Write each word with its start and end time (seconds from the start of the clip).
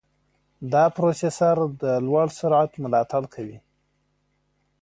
دا 0.71 0.83
پروسېسر 0.95 1.57
د 1.81 1.83
لوړ 2.05 2.27
سرعت 2.39 2.71
ملاتړ 2.83 3.23
کوي. 3.33 3.57